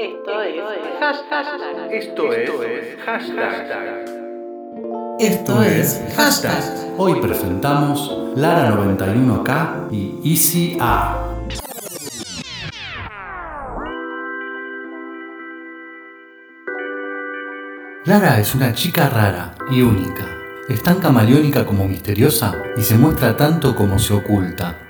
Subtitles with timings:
[0.00, 0.56] Esto es
[0.98, 1.92] hashtag.
[1.92, 4.06] Esto es hashtag.
[5.18, 6.94] Esto es hashtag.
[6.96, 11.36] Hoy presentamos Lara 91K y Easy A.
[18.06, 20.26] Lara es una chica rara y única.
[20.70, 24.89] Es tan camaleónica como misteriosa y se muestra tanto como se oculta.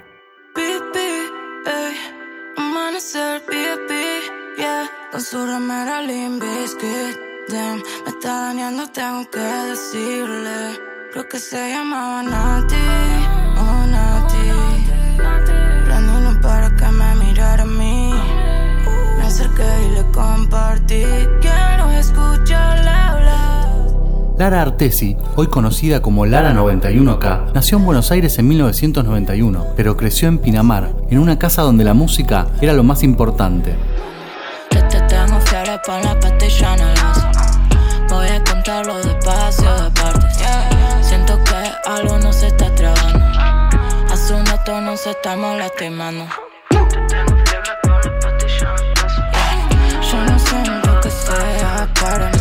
[5.11, 10.79] Con su remera Limp Bizkit, damn, me está dañando, tengo que decirle,
[11.13, 12.77] creo que se llamaba Nati,
[13.59, 14.37] oh Nati,
[15.85, 18.13] prendí uno para que me mirara a mí,
[19.19, 21.03] me acerqué y le compartí,
[21.41, 23.51] quiero escucharla hablar.
[24.39, 30.29] Lara Artesi, hoy conocida como Lara 91K, nació en Buenos Aires en 1991, pero creció
[30.29, 33.75] en Pinamar, en una casa donde la música era lo más importante.
[35.83, 37.31] Que te tengo fiebre por la pastilla en el vaso.
[38.09, 40.47] Voy a contarlo despacio, de partes.
[41.03, 43.25] Siento que algo no se está trabando.
[44.13, 46.27] Hace un rato nos estamos lastimando.
[50.11, 52.40] Yo no siento que sea para mí.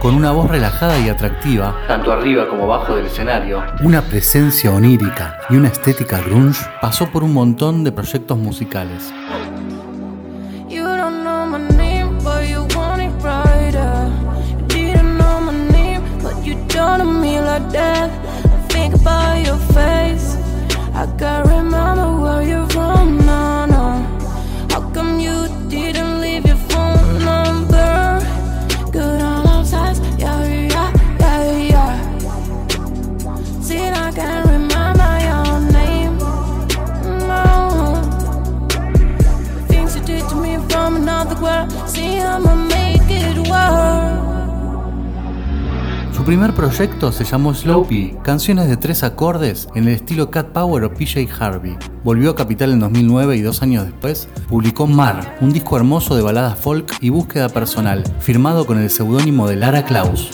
[0.00, 5.38] Con una voz relajada y atractiva, tanto arriba como abajo del escenario, una presencia onírica
[5.48, 9.12] y una estética grunge, pasó por un montón de proyectos musicales.
[10.68, 11.36] You don't know
[46.56, 51.28] proyecto se llamó Slowpee, canciones de tres acordes en el estilo Cat Power o PJ
[51.38, 51.76] Harvey.
[52.02, 56.22] Volvió a Capital en 2009 y dos años después publicó Mar, un disco hermoso de
[56.22, 60.30] baladas folk y búsqueda personal, firmado con el seudónimo de Lara Klaus.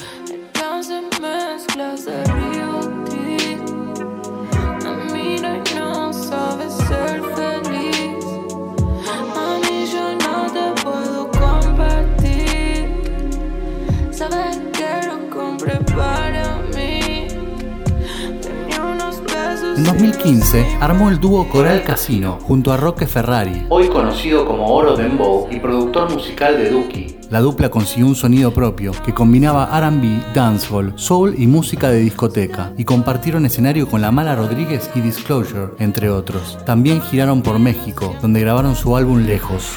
[20.23, 25.49] 2015 armó el dúo Coral Casino junto a Roque Ferrari, hoy conocido como Oro Dembow
[25.51, 27.17] y productor musical de Duki.
[27.29, 32.73] La dupla consiguió un sonido propio que combinaba RB, dancehall, soul y música de discoteca,
[32.77, 36.57] y compartieron escenario con La Mala Rodríguez y Disclosure, entre otros.
[36.65, 39.77] También giraron por México, donde grabaron su álbum Lejos.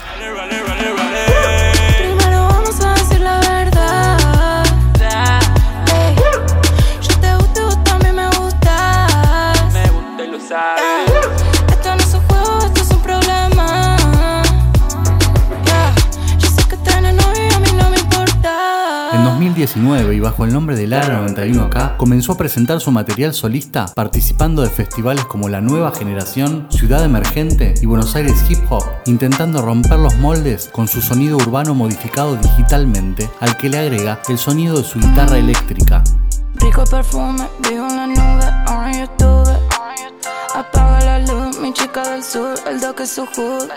[19.65, 24.61] 2019 y bajo el nombre de Lara 91K comenzó a presentar su material solista participando
[24.61, 29.97] de festivales como La Nueva Generación, Ciudad Emergente y Buenos Aires Hip Hop, intentando romper
[29.97, 34.83] los moldes con su sonido urbano modificado digitalmente, al que le agrega el sonido de
[34.83, 36.03] su guitarra eléctrica.
[36.55, 39.49] Rico perfume, vivo en la nube, YouTube.
[40.53, 43.69] Apaga la luz, mi chica del sur, el su hood.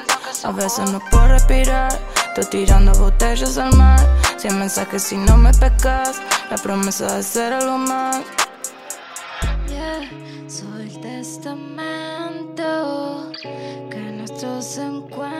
[0.44, 1.98] A veces no puedo respirar,
[2.40, 4.00] estoy tirando botellas al mar.
[4.36, 8.22] Cien mensajes si no me pescas, la promesa de ser algo más.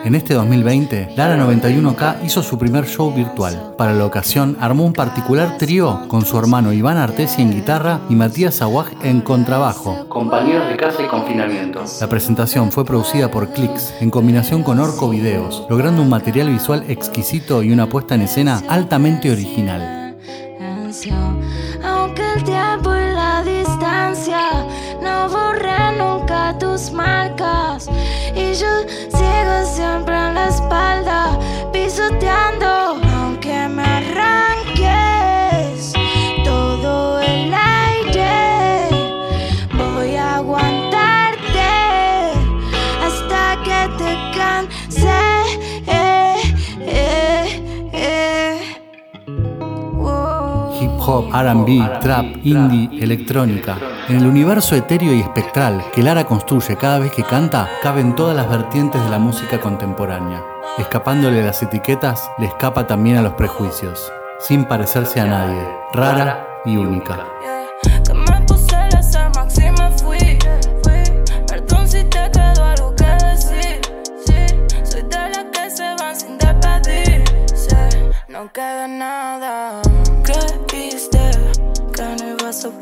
[0.05, 3.75] En este 2020, Lara 91K hizo su primer show virtual.
[3.77, 8.15] Para la ocasión, armó un particular trío con su hermano Iván Artesi en guitarra y
[8.15, 11.85] Matías Aguaj en contrabajo, compañeros de casa y confinamiento.
[12.01, 16.85] La presentación fue producida por Clicks en combinación con Orco Videos, logrando un material visual
[16.89, 20.08] exquisito y una puesta en escena altamente original.
[51.55, 53.79] RB, trap, indie, electrónica.
[54.09, 58.37] En el universo etéreo y espectral que Lara construye cada vez que canta, caben todas
[58.37, 60.43] las vertientes de la música contemporánea.
[60.77, 65.63] Escapándole a las etiquetas, le escapa también a los prejuicios, sin parecerse a nadie,
[65.93, 67.19] rara y única.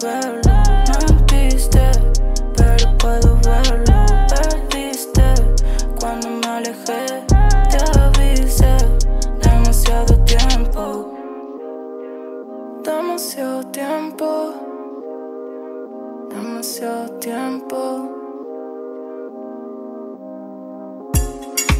[0.00, 0.62] Verlo.
[1.06, 1.90] Mentiste,
[2.56, 4.06] pero puedo verlo.
[4.28, 5.34] Perdiste
[6.00, 7.24] cuando me alejé.
[7.70, 8.76] Te avisé
[9.42, 11.12] demasiado tiempo.
[12.84, 14.54] Demasiado tiempo.
[16.30, 18.12] Demasiado tiempo.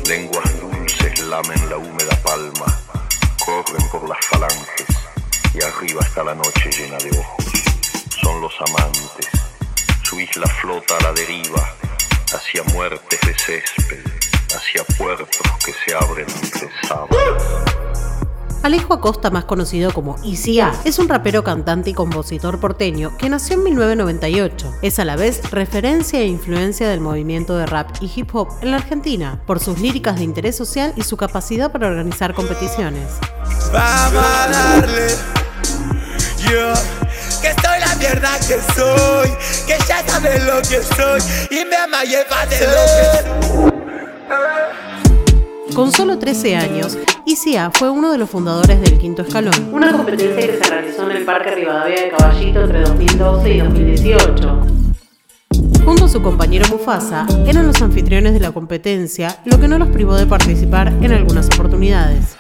[0.09, 2.67] Lenguas dulces lamen la húmeda palma,
[3.45, 4.87] corren por las falanges
[5.53, 7.56] y arriba está la noche llena de ojos.
[8.27, 9.29] Son los amantes,
[10.03, 11.63] su isla flota a la deriva,
[12.35, 14.05] hacia muertes de césped,
[14.49, 15.29] hacia puertos
[15.65, 17.45] que se abren entre sábanas.
[18.65, 23.59] Alejo Acosta, más conocido como ICA, es un rapero, cantante y compositor porteño que nació
[23.59, 24.75] en 1998.
[24.83, 28.73] Es a la vez referencia e influencia del movimiento de rap y hip hop en
[28.73, 33.07] la Argentina, por sus líricas de interés social y su capacidad para organizar competiciones.
[33.73, 35.15] Vamos a darle.
[36.51, 37.06] Yo,
[37.47, 39.31] que soy la mierda que soy.
[39.67, 41.21] Que ya sabes lo que soy.
[41.51, 42.83] Y me ama y es de lo
[45.69, 49.93] que Con solo 13 años, ICA fue uno de los fundadores del Quinto Escalón, una
[49.93, 54.67] competencia que se realizó en el Parque Rivadavia de Caballito entre 2012 y 2018.
[55.85, 59.89] Junto a su compañero Mufasa, eran los anfitriones de la competencia, lo que no los
[59.89, 62.37] privó de participar en algunas oportunidades.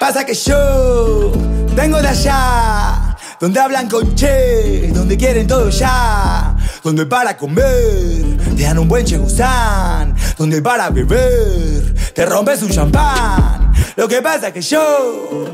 [0.00, 1.30] Pasa que yo
[1.76, 2.99] vengo de allá,
[3.40, 6.54] donde hablan con che, donde quieren todo ya,
[6.84, 13.72] donde para comer te dan un buen chegusán, donde para beber te rompes un champán.
[13.96, 15.46] Lo que pasa que yo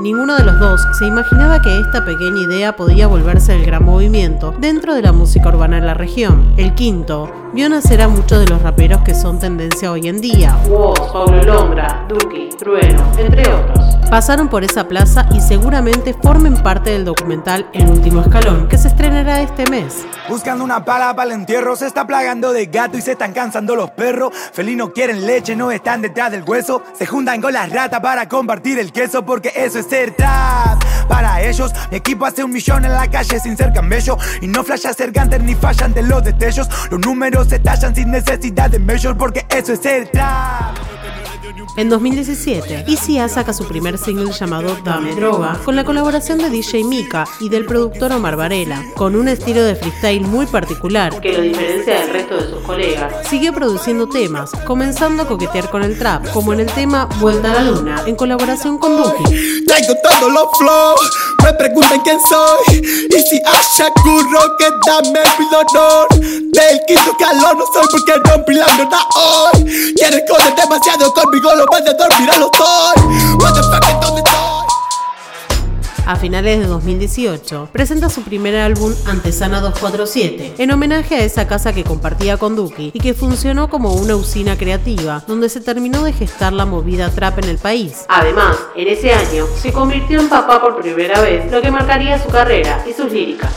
[0.00, 4.54] Ninguno de los dos se imaginaba que esta pequeña idea podía volverse el gran movimiento
[4.58, 6.54] dentro de la música urbana en la región.
[6.56, 10.56] El quinto vio nacer a muchos de los raperos que son tendencia hoy en día.
[10.70, 13.90] Woz, Pablo Lombra, Duki, Trueno, entre otros.
[14.10, 18.88] Pasaron por esa plaza y seguramente formen parte del documental El último escalón, que se
[18.88, 20.04] estrenará este mes.
[20.28, 23.76] Buscando una pala para el entierro, se está plagando de gato y se están cansando
[23.76, 24.32] los perros.
[24.52, 26.82] Felinos quieren leche, no están detrás del hueso.
[26.92, 29.89] Se juntan con las ratas para compartir el queso, porque eso es
[31.08, 34.16] Para ellos, mi equipo hace un millón en la calle sin ser camello.
[34.40, 36.68] Y no flasha ser ganter ni fallan de los destellos.
[36.90, 40.99] Los números se tallan sin necesidad de measure, porque eso es ser trap.
[41.76, 46.84] En 2017, ICA saca su primer single llamado Dame Droga, con la colaboración de DJ
[46.84, 51.42] Mika y del productor Omar Varela, con un estilo de freestyle muy particular que lo
[51.42, 53.28] diferencia del resto de sus colegas.
[53.28, 57.62] Siguió produciendo temas, comenzando a coquetear con el trap, como en el tema Vuelta a
[57.62, 59.64] la Luna, en colaboración con Duki.
[59.66, 61.10] Traigo todos los flows,
[61.44, 62.80] me preguntan quién soy.
[63.10, 63.40] Y si
[64.02, 66.08] curro, que dame el honor.
[66.10, 69.59] Del quinto calor no soy porque rompí la mierda hoy.
[72.60, 72.94] A.
[76.06, 81.72] A finales de 2018, presenta su primer álbum Antesana 247, en homenaje a esa casa
[81.72, 86.14] que compartía con Duki y que funcionó como una usina creativa, donde se terminó de
[86.14, 88.06] gestar la movida trap en el país.
[88.08, 92.28] Además, en ese año, se convirtió en papá por primera vez, lo que marcaría su
[92.28, 93.52] carrera y sus líricas.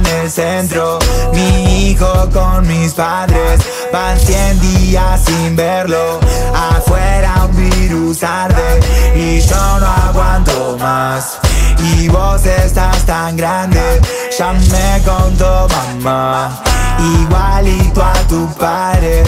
[0.00, 0.98] En el centro,
[1.32, 3.60] mi hijo con mis padres,
[3.92, 6.20] van 100 días sin verlo,
[6.54, 8.80] afuera un virus arde
[9.14, 11.38] y yo no aguanto más.
[11.94, 14.00] Y vos estás tan grande,
[14.36, 16.62] ya me contó mamá,
[16.98, 19.22] igualito a tu padre.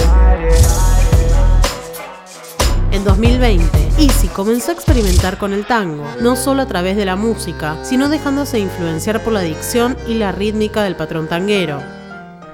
[3.03, 7.17] En 2020, Easy comenzó a experimentar con el tango, no solo a través de la
[7.17, 11.83] música, sino dejándose influenciar por la dicción y la rítmica del patrón tanguero.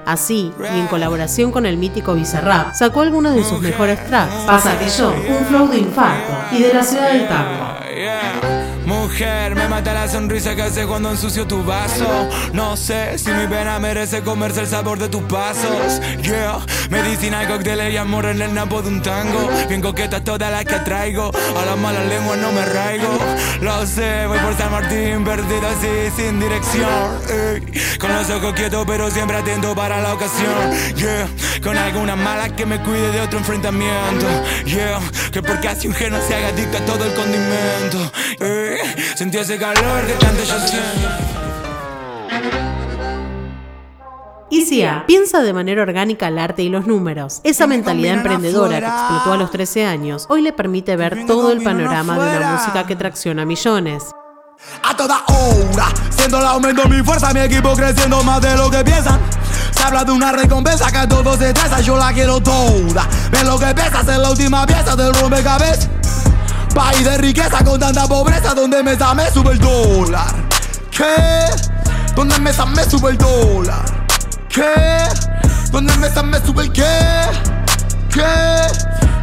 [0.06, 4.78] Así, y en colaboración con el mítico Bizarrap, sacó algunos de sus mejores tracks, Pasa
[4.78, 8.57] que yo, un flow de infarto y de la ciudad del tango.
[9.54, 12.28] Me mata la sonrisa que hace cuando ensucio tu vaso.
[12.52, 16.00] No sé si mi pena merece comerse el sabor de tus pasos.
[16.22, 16.58] Yeah,
[16.90, 19.48] medicina, cócteles y amor en el napo de un tango.
[19.68, 23.18] Bien coquetas todas las que traigo, a las malas lenguas no me raigo.
[23.60, 27.20] Lo sé, voy por San Martín, perdido así, sin dirección.
[27.98, 30.94] Con los ojos quietos, pero siempre atento para la ocasión.
[30.96, 31.28] Yeah,
[31.62, 34.26] con alguna mala que me cuide de otro enfrentamiento.
[34.64, 35.00] Yeah,
[35.32, 38.12] que porque así un geno se haga adicto a todo el condimento.
[38.40, 38.78] Ey,
[39.14, 41.08] sentí ese calor que tanto yo siento.
[44.50, 47.40] ICA piensa de manera orgánica el arte y los números.
[47.44, 51.62] Esa mentalidad emprendedora que explotó a los 13 años hoy le permite ver todo el
[51.62, 54.04] panorama de una música que tracciona millones.
[54.82, 58.70] A toda hora, siendo el aumento de mi fuerza, mi equipo creciendo más de lo
[58.70, 59.20] que piensan.
[59.70, 63.06] Se habla de una recompensa que a todos se estresa, yo la quiero toda.
[63.30, 65.97] Ven lo que pesa, ser la última pieza del rompecabezas.
[66.78, 70.32] País de riqueza con tanta pobreza, donde me me sube el dólar.
[70.92, 71.44] ¿Qué?
[72.14, 73.84] Donde me me sube el dólar.
[74.48, 74.62] ¿Qué?
[75.72, 76.84] Donde me me sube el qué?
[78.14, 78.22] ¿Qué?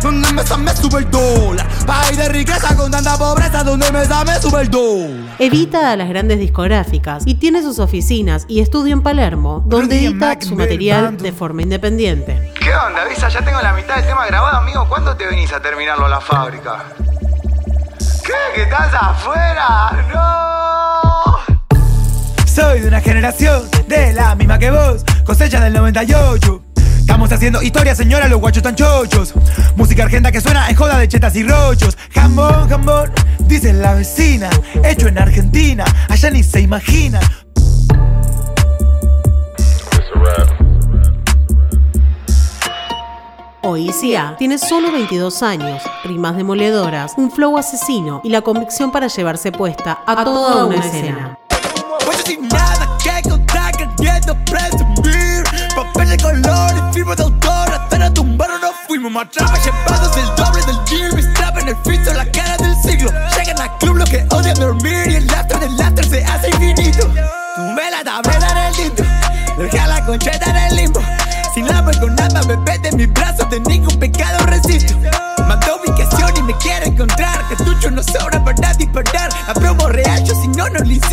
[0.01, 1.65] Donde me me sube el dólar.
[1.87, 5.35] País de riqueza con tanta pobreza, donde me me sube el dólar.
[5.39, 10.37] Evita a las grandes discográficas y tiene sus oficinas y estudio en Palermo, donde edita
[10.41, 12.51] su material de forma independiente.
[12.59, 13.29] ¿Qué onda, Visa?
[13.29, 14.85] Ya tengo la mitad del tema grabado, amigo.
[14.89, 16.83] ¿Cuándo te venís a terminarlo a la fábrica?
[18.25, 18.33] ¿Qué?
[18.55, 19.91] ¿Que estás afuera?
[20.11, 21.37] ¡No!
[22.47, 26.63] Soy de una generación de la misma que vos, cosecha del 98.
[26.97, 29.35] Estamos haciendo historia, señora, los guachos tan chochos.
[29.75, 31.95] Música argenta que suena en joda de chetas y rochos.
[32.15, 34.49] Jamón, jamón, dice la vecina.
[34.83, 37.19] Hecho en Argentina, allá ni se imagina.
[43.67, 49.07] Hoy ICA tiene solo 22 años, rimas demoledoras, un flow asesino y la convicción para
[49.07, 51.39] llevarse puesta a toda una escena.
[52.05, 52.23] Pues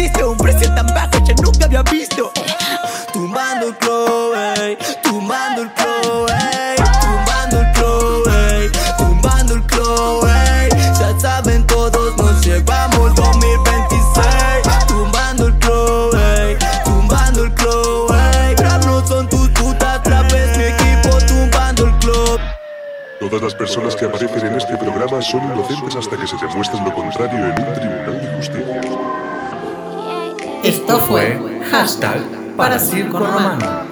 [0.03, 2.33] insisto Un precio tan bajo yo nunca había visto.
[3.13, 4.35] Tumbando el club,
[5.03, 6.31] Tumbando el club,
[7.01, 10.29] Tumbando el club, Tumbando el club,
[10.99, 16.17] Ya saben todos, nos llevamos 2026 Tumbando el club,
[16.85, 18.57] Tumbando el club, ey.
[18.87, 22.41] No son tus putas, trap es mi equipo Tumbando el club.
[23.21, 26.93] Todas las personas que aparecen en este programa son inocentes hasta que se demuestre lo
[26.93, 29.22] contrario en un tribunal de justicia.
[30.93, 32.21] Esto fue Hashtag
[32.55, 33.92] para Circo Romano.